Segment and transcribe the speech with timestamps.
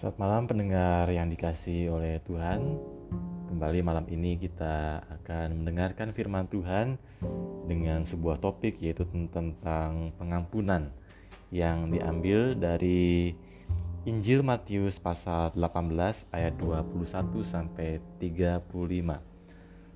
[0.00, 2.80] Selamat malam pendengar yang dikasih oleh Tuhan.
[3.52, 6.96] Kembali malam ini kita akan mendengarkan firman Tuhan
[7.68, 10.88] dengan sebuah topik yaitu tentang pengampunan
[11.52, 13.36] yang diambil dari
[14.08, 15.92] Injil Matius pasal 18
[16.32, 16.96] ayat 21
[17.44, 19.20] sampai 35.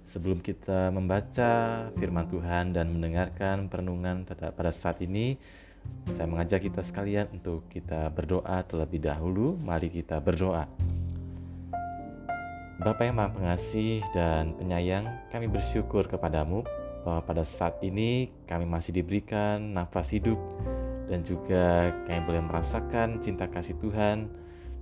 [0.05, 1.53] Sebelum kita membaca
[1.97, 5.41] firman Tuhan dan mendengarkan perenungan pada saat ini,
[6.15, 9.59] saya mengajak kita sekalian untuk kita berdoa terlebih dahulu.
[9.59, 10.69] Mari kita berdoa.
[12.79, 16.67] Bapa yang Maha Pengasih dan Penyayang, kami bersyukur kepadamu
[17.07, 20.37] bahwa pada saat ini kami masih diberikan nafas hidup
[21.07, 24.29] dan juga kami boleh merasakan cinta kasih Tuhan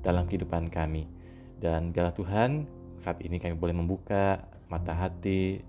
[0.00, 1.06] dalam kehidupan kami.
[1.60, 2.64] Dan biarlah Tuhan,
[2.98, 5.62] saat ini kami boleh membuka mata hati,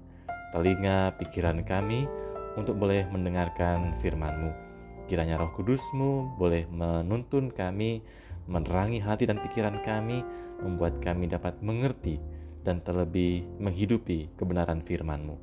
[0.56, 2.08] telinga, pikiran kami
[2.56, 4.62] untuk boleh mendengarkan firman-Mu.
[5.07, 8.03] Kiranya roh kudusmu boleh menuntun kami,
[8.47, 10.23] menerangi hati dan pikiran kami,
[10.64, 12.19] membuat kami dapat mengerti
[12.64, 15.36] dan terlebih menghidupi kebenaran firman-Mu.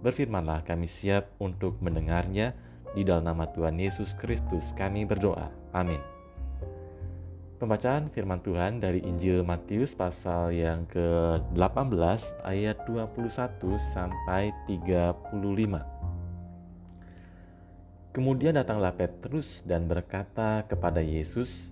[0.00, 2.52] Berfirmanlah kami siap untuk mendengarnya,
[2.90, 5.46] di dalam nama Tuhan Yesus Kristus kami berdoa.
[5.70, 6.00] Amin.
[7.60, 15.99] Pembacaan firman Tuhan dari Injil Matius pasal yang ke-18 ayat 21 sampai 35.
[18.10, 21.70] Kemudian datanglah Petrus dan berkata kepada Yesus,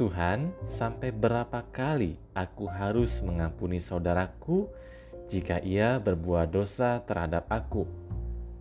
[0.00, 4.64] "Tuhan, sampai berapa kali aku harus mengampuni saudaraku
[5.28, 7.84] jika ia berbuat dosa terhadap aku?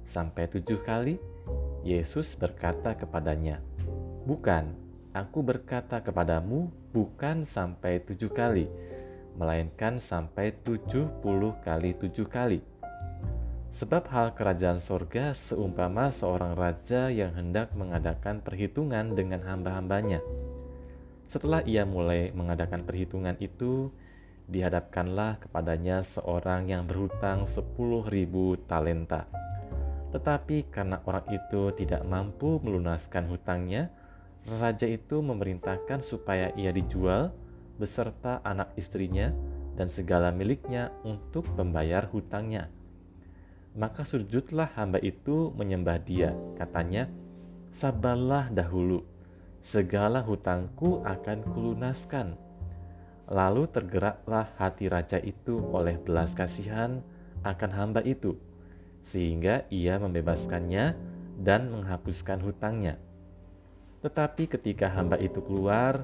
[0.03, 1.15] Sampai tujuh kali?"
[1.87, 3.63] Yesus berkata kepadanya,
[4.27, 4.75] "Bukan,
[5.15, 8.67] aku berkata kepadamu, bukan sampai tujuh kali,
[9.39, 12.59] melainkan sampai tujuh puluh kali tujuh kali."
[13.73, 20.23] Sebab hal kerajaan sorga seumpama seorang raja yang hendak mengadakan perhitungan dengan hamba-hambanya.
[21.27, 23.91] Setelah ia mulai mengadakan perhitungan itu,
[24.47, 29.27] dihadapkanlah kepadanya seorang yang berhutang sepuluh ribu talenta.
[30.15, 33.91] Tetapi karena orang itu tidak mampu melunaskan hutangnya,
[34.47, 37.35] raja itu memerintahkan supaya ia dijual
[37.75, 39.35] beserta anak istrinya
[39.75, 42.71] dan segala miliknya untuk membayar hutangnya.
[43.77, 46.33] Maka sujudlah hamba itu menyembah dia.
[46.57, 47.05] Katanya,
[47.69, 49.05] sabarlah dahulu,
[49.61, 52.33] segala hutangku akan kulunaskan.
[53.29, 57.05] Lalu tergeraklah hati raja itu oleh belas kasihan
[57.45, 58.33] akan hamba itu,
[59.05, 60.97] sehingga ia membebaskannya
[61.37, 62.97] dan menghapuskan hutangnya.
[64.01, 66.01] Tetapi ketika hamba itu keluar,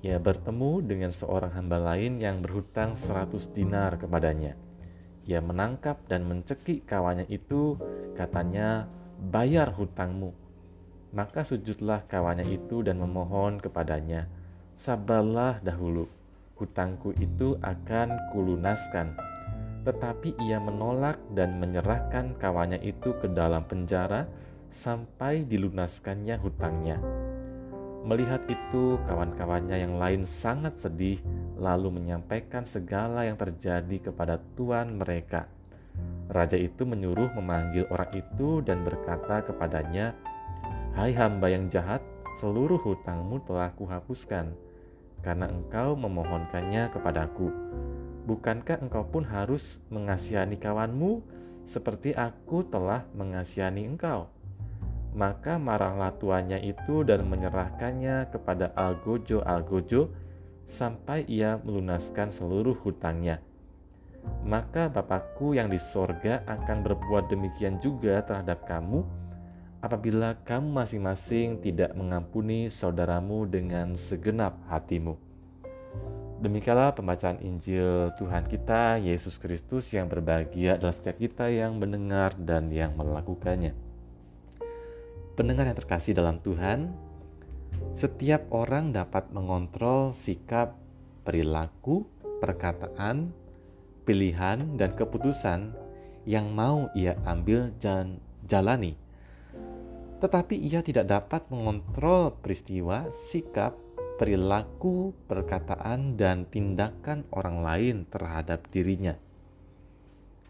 [0.00, 4.56] ia bertemu dengan seorang hamba lain yang berhutang seratus dinar kepadanya.
[5.22, 7.78] Ia menangkap dan mencekik kawannya itu,
[8.18, 8.90] katanya,
[9.22, 10.34] "Bayar hutangmu."
[11.14, 14.26] Maka sujudlah kawannya itu dan memohon kepadanya,
[14.74, 16.10] "Sabarlah dahulu,
[16.58, 19.14] hutangku itu akan kulunaskan."
[19.86, 24.26] Tetapi ia menolak dan menyerahkan kawannya itu ke dalam penjara
[24.72, 27.21] sampai dilunaskannya hutangnya.
[28.02, 31.22] Melihat itu, kawan-kawannya yang lain sangat sedih,
[31.54, 35.46] lalu menyampaikan segala yang terjadi kepada tuan mereka.
[36.26, 40.18] Raja itu menyuruh memanggil orang itu dan berkata kepadanya,
[40.98, 42.02] "Hai hamba yang jahat,
[42.42, 44.50] seluruh hutangmu telah kuhapuskan,
[45.22, 47.54] karena engkau memohonkannya kepadaku.
[48.26, 51.22] Bukankah engkau pun harus mengasihani kawanmu
[51.70, 54.26] seperti aku telah mengasihani engkau?"
[55.12, 60.08] Maka marahlah tuannya itu dan menyerahkannya kepada Algojo-Algojo
[60.64, 63.44] sampai ia melunaskan seluruh hutangnya.
[64.46, 69.04] Maka Bapakku yang di sorga akan berbuat demikian juga terhadap kamu
[69.82, 75.18] apabila kamu masing-masing tidak mengampuni saudaramu dengan segenap hatimu.
[76.42, 82.70] Demikianlah pembacaan Injil Tuhan kita, Yesus Kristus yang berbahagia adalah setiap kita yang mendengar dan
[82.70, 83.81] yang melakukannya.
[85.32, 86.92] Pendengar yang terkasih dalam Tuhan,
[87.96, 90.76] setiap orang dapat mengontrol sikap,
[91.24, 92.04] perilaku,
[92.44, 93.32] perkataan,
[94.04, 95.72] pilihan, dan keputusan
[96.28, 98.92] yang mau ia ambil dan jalani.
[100.20, 103.72] Tetapi ia tidak dapat mengontrol peristiwa, sikap,
[104.20, 109.16] perilaku, perkataan, dan tindakan orang lain terhadap dirinya.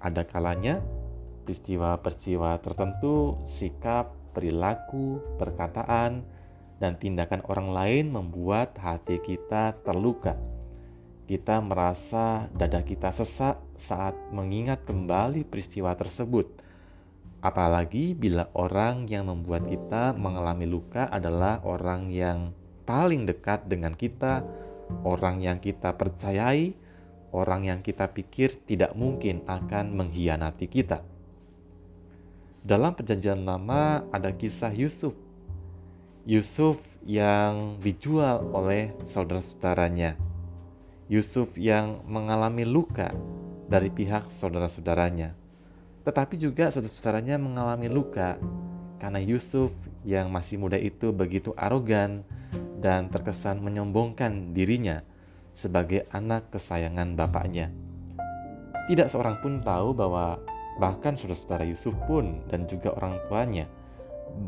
[0.02, 0.82] Ada kalanya
[1.46, 6.24] peristiwa-peristiwa tertentu, sikap, perilaku, perkataan,
[6.82, 10.34] dan tindakan orang lain membuat hati kita terluka.
[11.30, 16.50] Kita merasa dada kita sesak saat mengingat kembali peristiwa tersebut.
[17.38, 22.50] Apalagi bila orang yang membuat kita mengalami luka adalah orang yang
[22.82, 24.42] paling dekat dengan kita,
[25.06, 26.74] orang yang kita percayai,
[27.30, 31.11] orang yang kita pikir tidak mungkin akan mengkhianati kita.
[32.62, 35.18] Dalam Perjanjian Lama ada kisah Yusuf.
[36.22, 40.14] Yusuf yang dijual oleh saudara-saudaranya.
[41.10, 43.10] Yusuf yang mengalami luka
[43.66, 45.34] dari pihak saudara-saudaranya.
[46.06, 48.38] Tetapi juga saudara-saudaranya mengalami luka
[49.02, 49.74] karena Yusuf
[50.06, 52.22] yang masih muda itu begitu arogan
[52.78, 55.02] dan terkesan menyombongkan dirinya
[55.58, 57.74] sebagai anak kesayangan bapaknya.
[58.86, 60.38] Tidak seorang pun tahu bahwa
[60.80, 63.66] bahkan saudara-saudara Yusuf pun dan juga orang tuanya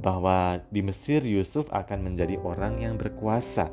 [0.00, 3.68] bahwa di Mesir Yusuf akan menjadi orang yang berkuasa.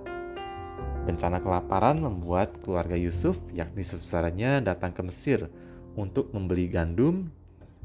[1.08, 5.48] Bencana kelaparan membuat keluarga Yusuf yakni saudaranya datang ke Mesir
[5.96, 7.32] untuk membeli gandum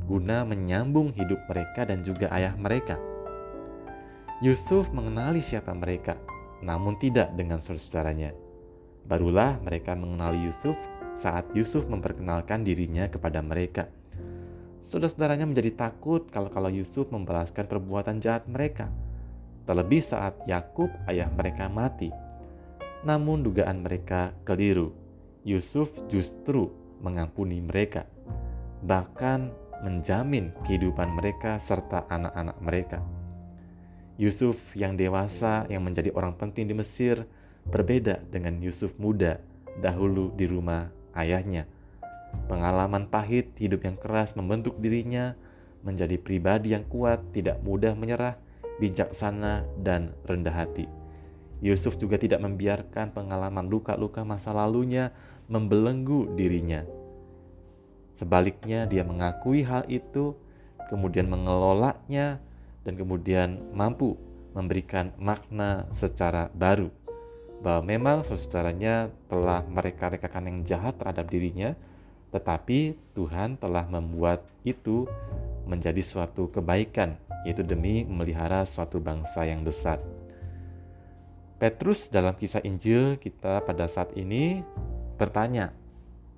[0.05, 3.01] guna menyambung hidup mereka dan juga ayah mereka.
[4.45, 6.21] Yusuf mengenali siapa mereka,
[6.61, 8.37] namun tidak dengan saudaranya.
[9.09, 10.77] Barulah mereka mengenali Yusuf
[11.17, 13.89] saat Yusuf memperkenalkan dirinya kepada mereka.
[14.87, 18.87] Saudara-saudaranya menjadi takut kalau-kalau Yusuf membalaskan perbuatan jahat mereka.
[19.67, 22.15] Terlebih saat Yakub ayah mereka mati.
[23.03, 24.95] Namun dugaan mereka keliru.
[25.43, 26.71] Yusuf justru
[27.03, 28.07] mengampuni mereka.
[28.87, 32.99] Bahkan menjamin kehidupan mereka serta anak-anak mereka.
[34.17, 37.27] Yusuf yang dewasa yang menjadi orang penting di Mesir
[37.67, 39.43] berbeda dengan Yusuf muda
[39.83, 41.69] dahulu di rumah ayahnya.
[42.45, 45.33] Pengalaman pahit hidup yang keras membentuk dirinya
[45.81, 48.37] menjadi pribadi yang kuat, tidak mudah menyerah,
[48.77, 50.85] bijaksana, dan rendah hati.
[51.65, 55.11] Yusuf juga tidak membiarkan pengalaman luka-luka masa lalunya
[55.49, 56.85] membelenggu dirinya
[58.17, 60.33] Sebaliknya, dia mengakui hal itu,
[60.89, 62.41] kemudian mengelolanya,
[62.81, 64.17] dan kemudian mampu
[64.57, 66.89] memberikan makna secara baru
[67.61, 71.77] bahwa memang saudaranya telah mereka-rekakan yang jahat terhadap dirinya,
[72.37, 75.09] tetapi Tuhan telah membuat itu
[75.65, 77.17] menjadi suatu kebaikan,
[77.49, 79.97] yaitu demi memelihara suatu bangsa yang besar.
[81.57, 84.61] Petrus dalam kisah Injil kita pada saat ini
[85.17, 85.73] bertanya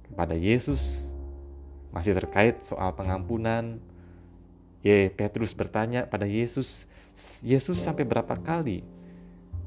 [0.06, 1.10] kepada Yesus
[1.90, 3.82] masih terkait soal pengampunan,
[4.86, 6.86] Ye Petrus bertanya pada Yesus,
[7.42, 8.86] Yesus sampai berapa kali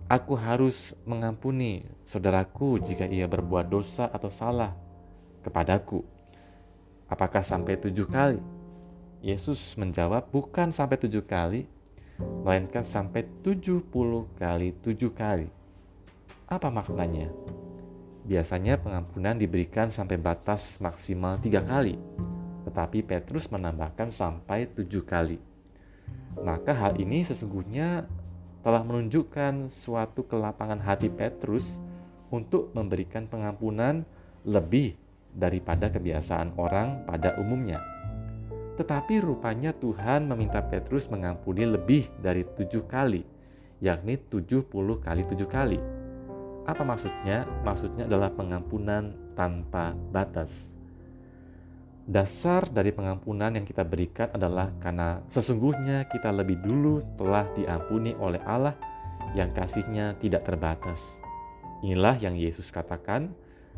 [0.08, 4.72] aku harus mengampuni saudaraku jika ia berbuat dosa atau salah
[5.44, 6.21] kepadaku?
[7.12, 8.40] Apakah sampai tujuh kali?
[9.20, 11.68] Yesus menjawab, bukan sampai tujuh kali,
[12.48, 15.52] melainkan sampai tujuh puluh kali tujuh kali.
[16.48, 17.28] Apa maknanya?
[18.24, 22.00] Biasanya pengampunan diberikan sampai batas maksimal tiga kali,
[22.64, 25.36] tetapi Petrus menambahkan sampai tujuh kali.
[26.40, 28.08] Maka hal ini sesungguhnya
[28.64, 31.82] telah menunjukkan suatu kelapangan hati Petrus
[32.32, 34.06] untuk memberikan pengampunan
[34.46, 35.01] lebih
[35.36, 37.80] daripada kebiasaan orang pada umumnya.
[38.76, 43.22] Tetapi rupanya Tuhan meminta Petrus mengampuni lebih dari tujuh kali,
[43.84, 45.78] yakni tujuh puluh kali tujuh kali.
[46.66, 47.46] Apa maksudnya?
[47.66, 50.72] Maksudnya adalah pengampunan tanpa batas.
[52.02, 58.42] Dasar dari pengampunan yang kita berikan adalah karena sesungguhnya kita lebih dulu telah diampuni oleh
[58.44, 58.74] Allah
[59.38, 61.00] yang kasihnya tidak terbatas.
[61.86, 63.32] Inilah yang Yesus katakan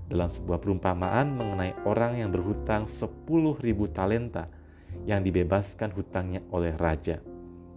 [0.07, 4.51] dalam sebuah perumpamaan mengenai orang yang berhutang 10.000 talenta
[5.07, 7.19] yang dibebaskan hutangnya oleh raja.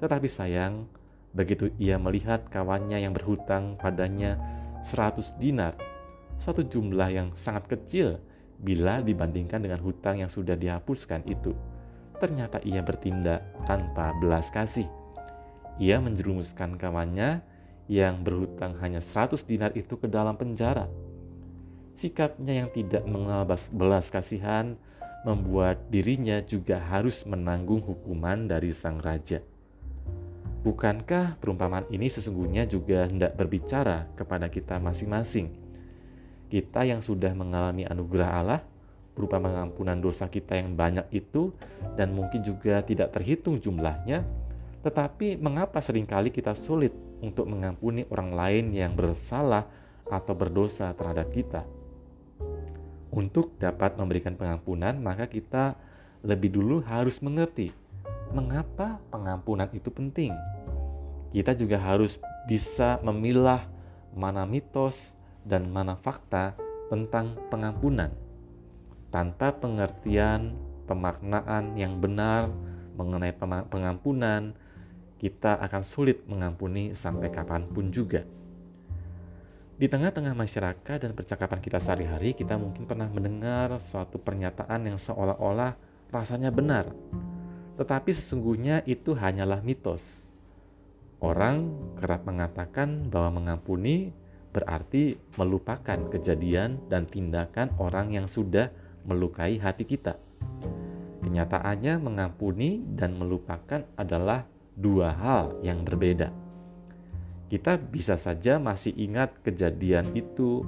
[0.02, 0.84] Tetapi sayang,
[1.32, 4.36] begitu ia melihat kawannya yang berhutang padanya
[4.84, 5.74] 100 dinar,
[6.36, 8.20] suatu jumlah yang sangat kecil
[8.60, 11.52] bila dibandingkan dengan hutang yang sudah dihapuskan itu.
[12.16, 14.88] Ternyata ia bertindak tanpa belas kasih.
[15.76, 17.44] Ia menjerumuskan kawannya
[17.92, 20.88] yang berhutang hanya 100 dinar itu ke dalam penjara.
[21.96, 24.76] Sikapnya yang tidak mengenal belas kasihan
[25.24, 29.40] membuat dirinya juga harus menanggung hukuman dari sang raja.
[30.60, 35.48] Bukankah perumpamaan ini sesungguhnya juga hendak berbicara kepada kita masing-masing?
[36.52, 38.60] Kita yang sudah mengalami anugerah Allah
[39.16, 41.48] berupa pengampunan dosa kita yang banyak itu
[41.96, 44.20] dan mungkin juga tidak terhitung jumlahnya,
[44.84, 46.92] tetapi mengapa sering kali kita sulit
[47.24, 49.64] untuk mengampuni orang lain yang bersalah
[50.12, 51.64] atau berdosa terhadap kita?
[53.16, 55.72] Untuk dapat memberikan pengampunan, maka kita
[56.20, 57.72] lebih dulu harus mengerti
[58.34, 60.34] mengapa pengampunan itu penting
[61.36, 62.16] kita juga harus
[62.48, 63.68] bisa memilah
[64.16, 65.12] mana mitos
[65.44, 66.56] dan mana fakta
[66.88, 68.08] tentang pengampunan.
[69.12, 70.56] Tanpa pengertian
[70.88, 72.48] pemaknaan yang benar
[72.96, 73.36] mengenai
[73.68, 74.56] pengampunan,
[75.20, 78.24] kita akan sulit mengampuni sampai kapan pun juga.
[79.76, 85.76] Di tengah-tengah masyarakat dan percakapan kita sehari-hari, kita mungkin pernah mendengar suatu pernyataan yang seolah-olah
[86.08, 86.88] rasanya benar,
[87.76, 90.00] tetapi sesungguhnya itu hanyalah mitos.
[91.20, 94.16] Orang kerap mengatakan bahwa mengampuni
[94.56, 98.72] berarti melupakan kejadian dan tindakan orang yang sudah
[99.04, 100.16] melukai hati kita.
[101.20, 106.45] Kenyataannya, mengampuni dan melupakan adalah dua hal yang berbeda
[107.46, 110.66] kita bisa saja masih ingat kejadian itu,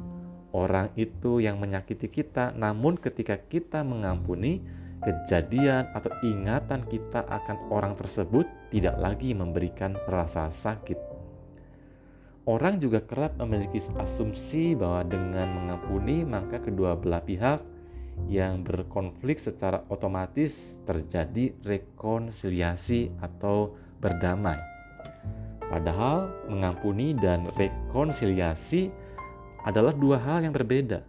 [0.54, 4.62] orang itu yang menyakiti kita, namun ketika kita mengampuni,
[5.02, 10.98] kejadian atau ingatan kita akan orang tersebut tidak lagi memberikan rasa sakit.
[12.48, 17.60] Orang juga kerap memiliki asumsi bahwa dengan mengampuni, maka kedua belah pihak
[18.26, 24.77] yang berkonflik secara otomatis terjadi rekonsiliasi atau berdamai.
[25.68, 28.88] Padahal mengampuni dan rekonsiliasi
[29.68, 31.04] adalah dua hal yang berbeda.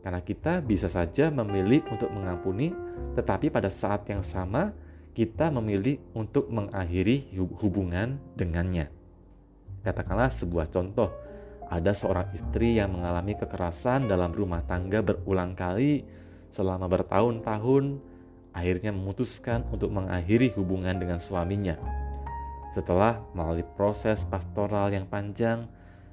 [0.00, 2.72] Karena kita bisa saja memilih untuk mengampuni,
[3.12, 4.72] tetapi pada saat yang sama
[5.12, 7.28] kita memilih untuk mengakhiri
[7.60, 8.88] hubungan dengannya.
[9.84, 11.12] Katakanlah sebuah contoh,
[11.68, 16.08] ada seorang istri yang mengalami kekerasan dalam rumah tangga berulang kali
[16.56, 18.00] selama bertahun-tahun,
[18.56, 21.76] akhirnya memutuskan untuk mengakhiri hubungan dengan suaminya
[22.70, 25.66] setelah melalui proses pastoral yang panjang,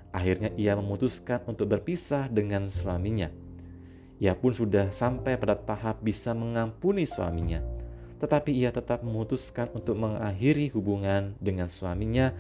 [0.10, 3.30] akhirnya ia memutuskan untuk berpisah dengan suaminya.
[4.18, 7.62] Ia pun sudah sampai pada tahap bisa mengampuni suaminya,
[8.18, 12.34] tetapi ia tetap memutuskan untuk mengakhiri hubungan dengan suaminya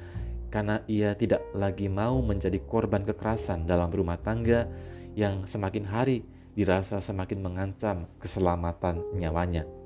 [0.49, 4.65] karena ia tidak lagi mau menjadi korban kekerasan dalam rumah tangga
[5.13, 6.25] yang semakin hari
[6.57, 9.76] dirasa semakin mengancam keselamatan nyawanya.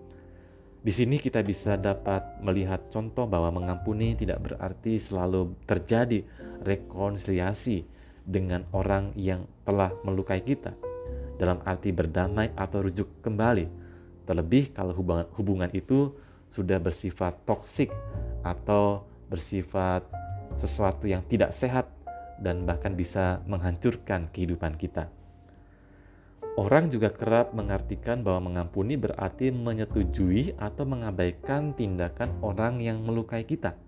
[0.81, 6.25] Di sini kita bisa dapat melihat contoh bahwa mengampuni tidak berarti selalu terjadi
[6.65, 7.85] rekonsiliasi
[8.25, 10.73] dengan orang yang telah melukai kita
[11.38, 13.69] dalam arti berdamai atau rujuk kembali.
[14.25, 16.17] Terlebih kalau hubungan, hubungan itu
[16.50, 17.93] sudah bersifat toksik
[18.41, 20.01] atau bersifat
[20.57, 21.93] sesuatu yang tidak sehat
[22.41, 25.21] dan bahkan bisa menghancurkan kehidupan kita.
[26.60, 33.79] Orang juga kerap mengartikan bahwa mengampuni berarti menyetujui atau mengabaikan tindakan orang yang melukai kita.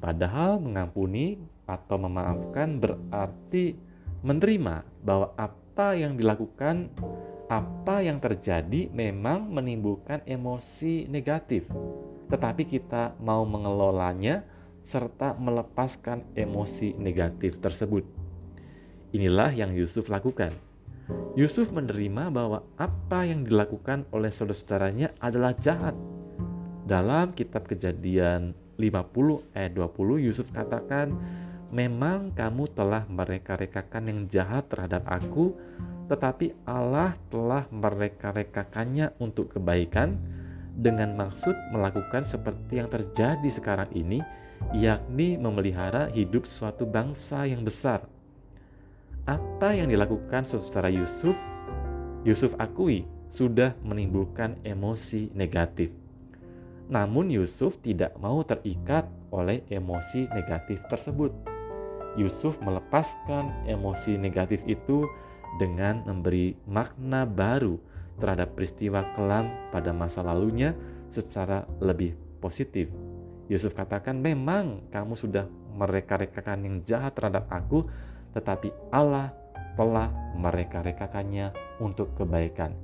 [0.00, 1.36] Padahal mengampuni
[1.68, 3.76] atau memaafkan berarti
[4.24, 6.88] menerima bahwa apa yang dilakukan,
[7.52, 11.68] apa yang terjadi memang menimbulkan emosi negatif.
[12.32, 14.40] Tetapi kita mau mengelolanya
[14.80, 18.08] serta melepaskan emosi negatif tersebut.
[19.12, 20.52] Inilah yang Yusuf lakukan
[21.34, 25.92] Yusuf menerima bahwa apa yang dilakukan oleh saudara-saudaranya adalah jahat.
[26.86, 31.12] Dalam kitab kejadian 50 ayat 20 Yusuf katakan,
[31.74, 35.58] Memang kamu telah mereka-rekakan yang jahat terhadap aku,
[36.06, 40.14] tetapi Allah telah mereka-rekakannya untuk kebaikan
[40.78, 44.22] dengan maksud melakukan seperti yang terjadi sekarang ini,
[44.70, 48.06] yakni memelihara hidup suatu bangsa yang besar
[49.24, 51.36] apa yang dilakukan saudara Yusuf,
[52.28, 55.88] Yusuf akui sudah menimbulkan emosi negatif.
[56.92, 61.32] Namun Yusuf tidak mau terikat oleh emosi negatif tersebut.
[62.20, 65.08] Yusuf melepaskan emosi negatif itu
[65.56, 67.80] dengan memberi makna baru
[68.20, 70.76] terhadap peristiwa kelam pada masa lalunya
[71.10, 72.92] secara lebih positif.
[73.48, 77.90] Yusuf katakan, "Memang kamu sudah mereka-rekakan yang jahat terhadap aku,
[78.34, 79.30] tetapi Allah
[79.78, 82.74] telah mereka-rekakannya untuk kebaikan.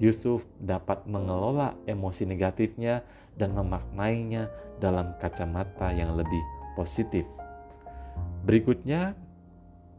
[0.00, 3.04] Yusuf dapat mengelola emosi negatifnya
[3.36, 4.48] dan memaknainya
[4.80, 6.40] dalam kacamata yang lebih
[6.72, 7.28] positif.
[8.48, 9.12] Berikutnya,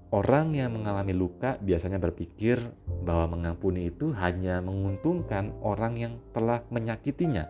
[0.09, 2.57] orang yang mengalami luka biasanya berpikir
[3.05, 7.45] bahwa mengampuni itu hanya menguntungkan orang yang telah menyakitinya.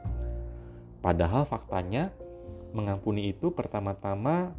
[1.00, 2.12] Padahal faktanya,
[2.76, 4.52] mengampuni itu pertama-tama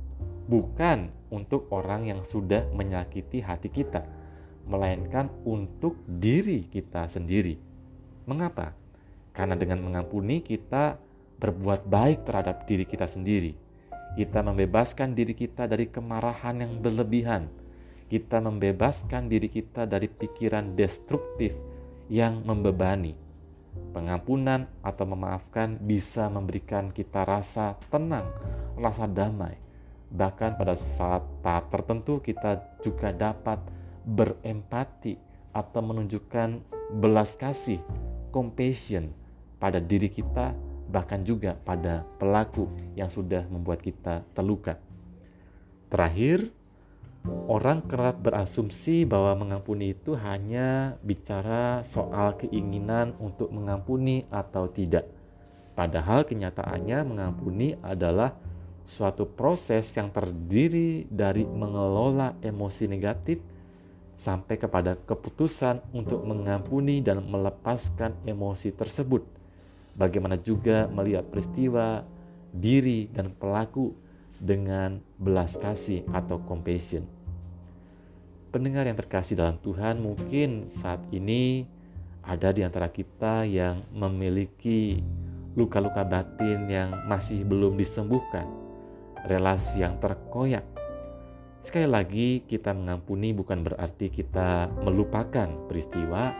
[0.46, 4.04] bukan untuk orang yang sudah menyakiti hati kita,
[4.66, 7.58] melainkan untuk diri kita sendiri.
[8.28, 8.74] Mengapa?
[9.32, 11.00] Karena dengan mengampuni kita
[11.42, 13.58] berbuat baik terhadap diri kita sendiri.
[14.12, 17.48] Kita membebaskan diri kita dari kemarahan yang berlebihan.
[18.12, 21.56] Kita membebaskan diri kita dari pikiran destruktif
[22.12, 23.16] yang membebani.
[23.96, 28.28] Pengampunan atau memaafkan bisa memberikan kita rasa tenang,
[28.76, 29.56] rasa damai,
[30.12, 33.58] Bahkan pada saat tahap tertentu kita juga dapat
[34.04, 35.16] berempati
[35.56, 36.60] atau menunjukkan
[37.00, 37.80] belas kasih,
[38.28, 39.08] compassion
[39.56, 40.52] pada diri kita
[40.92, 44.76] bahkan juga pada pelaku yang sudah membuat kita terluka.
[45.88, 46.52] Terakhir,
[47.22, 55.06] Orang kerap berasumsi bahwa mengampuni itu hanya bicara soal keinginan untuk mengampuni atau tidak.
[55.78, 58.34] Padahal kenyataannya mengampuni adalah
[58.84, 63.38] suatu proses yang terdiri dari mengelola emosi negatif
[64.18, 69.24] sampai kepada keputusan untuk mengampuni dan melepaskan emosi tersebut.
[69.98, 72.06] Bagaimana juga melihat peristiwa,
[72.54, 73.92] diri, dan pelaku
[74.38, 77.04] dengan belas kasih atau compassion.
[78.52, 81.64] Pendengar yang terkasih dalam Tuhan, mungkin saat ini
[82.22, 85.00] ada di antara kita yang memiliki
[85.58, 88.61] luka-luka batin yang masih belum disembuhkan,
[89.26, 90.64] relasi yang terkoyak.
[91.62, 96.34] Sekali lagi, kita mengampuni bukan berarti kita melupakan peristiwa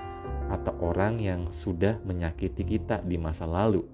[0.51, 3.87] atau orang yang sudah menyakiti kita di masa lalu,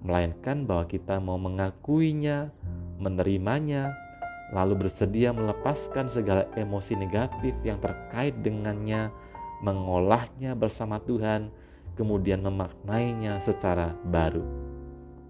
[0.00, 2.48] melainkan bahwa kita mau mengakuinya,
[2.96, 3.92] menerimanya,
[4.56, 9.12] lalu bersedia melepaskan segala emosi negatif yang terkait dengannya,
[9.60, 11.52] mengolahnya bersama Tuhan,
[11.96, 14.44] kemudian memaknainya secara baru.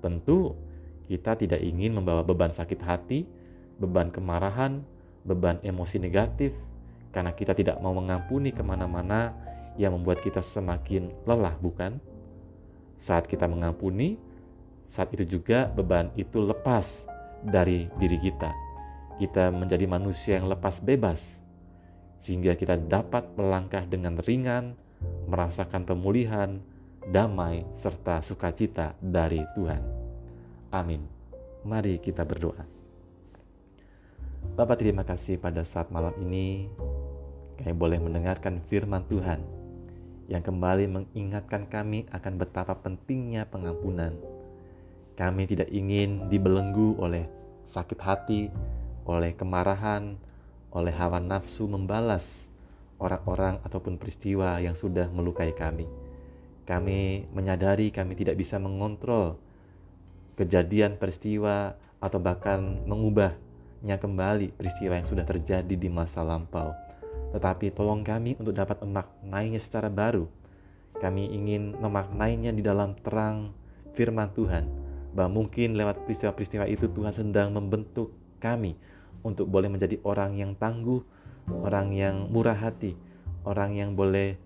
[0.03, 0.55] Tentu,
[1.07, 3.25] kita tidak ingin membawa beban sakit hati,
[3.79, 4.83] beban kemarahan,
[5.23, 6.55] beban emosi negatif,
[7.15, 9.33] karena kita tidak mau mengampuni ke mana-mana
[9.79, 12.03] yang membuat kita semakin lelah, bukan?
[12.97, 14.19] Saat kita mengampuni,
[14.89, 17.07] saat itu juga beban itu lepas
[17.45, 18.51] dari diri kita.
[19.17, 21.41] Kita menjadi manusia yang lepas bebas,
[22.21, 24.77] sehingga kita dapat melangkah dengan ringan,
[25.29, 26.61] merasakan pemulihan,
[27.07, 30.06] damai, serta sukacita dari Tuhan.
[30.77, 31.09] Amin.
[31.65, 32.61] Mari kita berdoa.
[34.61, 36.69] Bapak terima kasih pada saat malam ini
[37.57, 39.41] kami boleh mendengarkan firman Tuhan
[40.29, 44.21] yang kembali mengingatkan kami akan betapa pentingnya pengampunan.
[45.17, 47.25] Kami tidak ingin dibelenggu oleh
[47.73, 48.53] sakit hati,
[49.09, 50.21] oleh kemarahan,
[50.77, 52.45] oleh hawa nafsu membalas
[53.01, 55.89] orang-orang ataupun peristiwa yang sudah melukai kami.
[56.69, 59.41] Kami menyadari kami tidak bisa mengontrol
[60.37, 66.77] kejadian peristiwa atau bahkan mengubahnya kembali peristiwa yang sudah terjadi di masa lampau.
[67.33, 70.29] Tetapi tolong kami untuk dapat memaknainya secara baru.
[70.97, 73.53] Kami ingin memaknainya di dalam terang
[73.97, 74.69] firman Tuhan
[75.17, 78.77] bahwa mungkin lewat peristiwa-peristiwa itu Tuhan sedang membentuk kami
[79.25, 81.01] untuk boleh menjadi orang yang tangguh,
[81.65, 82.93] orang yang murah hati,
[83.49, 84.37] orang yang boleh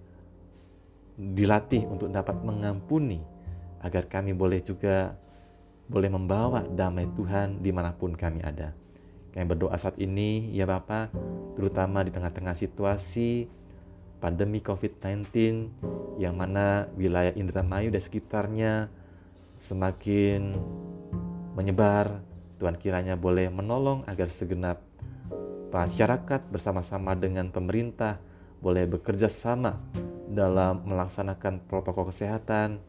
[1.20, 3.20] dilatih untuk dapat mengampuni
[3.82, 5.18] agar kami boleh juga
[5.90, 8.70] boleh membawa damai Tuhan di mana pun kami ada.
[9.34, 11.10] Kami berdoa saat ini ya Bapak,
[11.58, 13.50] terutama di tengah-tengah situasi
[14.22, 15.26] pandemi COVID-19
[16.22, 18.72] yang mana wilayah Indramayu dan sekitarnya
[19.58, 20.54] semakin
[21.58, 22.22] menyebar.
[22.60, 24.84] Tuhan kiranya boleh menolong agar segenap
[25.72, 28.20] masyarakat bersama-sama dengan pemerintah
[28.60, 29.80] boleh bekerja sama
[30.28, 32.84] dalam melaksanakan protokol kesehatan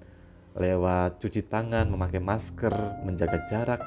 [0.56, 2.74] lewat cuci tangan, memakai masker,
[3.08, 3.82] menjaga jarak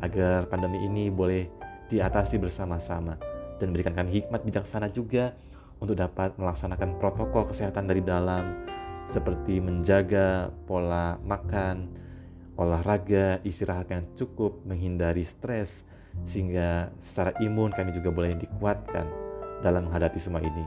[0.00, 1.50] agar pandemi ini boleh
[1.88, 3.18] diatasi bersama-sama
[3.58, 5.34] dan berikan kami hikmat bijaksana juga
[5.78, 8.66] untuk dapat melaksanakan protokol kesehatan dari dalam
[9.08, 11.88] seperti menjaga pola makan,
[12.60, 15.86] olahraga, istirahat yang cukup, menghindari stres,
[16.28, 19.06] sehingga secara imun kami juga boleh dikuatkan
[19.64, 20.64] dalam menghadapi semua ini.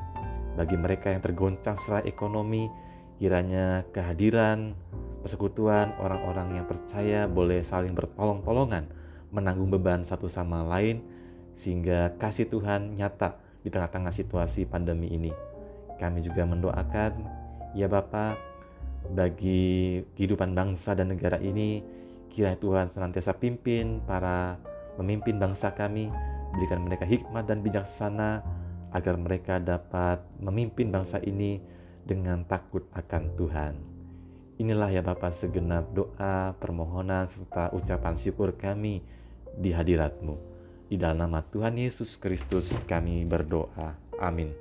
[0.58, 2.67] Bagi mereka yang tergoncang secara ekonomi,
[3.21, 4.73] kiranya kehadiran
[5.21, 8.89] persekutuan orang-orang yang percaya boleh saling bertolong-tolongan,
[9.29, 11.05] menanggung beban satu sama lain,
[11.55, 15.31] sehingga kasih Tuhan nyata di tengah-tengah situasi pandemi ini.
[16.01, 17.12] Kami juga mendoakan,
[17.77, 18.36] ya Bapak,
[19.13, 21.86] bagi kehidupan bangsa dan negara ini.
[22.31, 24.55] Kiranya Tuhan senantiasa pimpin para
[24.95, 26.07] memimpin bangsa kami,
[26.55, 28.39] berikan mereka hikmat dan bijaksana
[28.91, 31.60] agar mereka dapat memimpin bangsa ini
[32.07, 33.90] dengan takut akan Tuhan.
[34.62, 39.02] Inilah ya Bapak segenap doa, permohonan, serta ucapan syukur kami
[39.58, 40.38] di hadiratmu.
[40.86, 43.97] Di dalam nama Tuhan Yesus Kristus kami berdoa.
[44.21, 44.61] Amin.